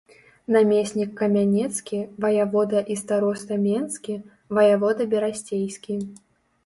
[0.53, 4.17] Намеснік камянецкі, ваявода і староста менскі,
[4.61, 6.01] ваявода берасцейскі.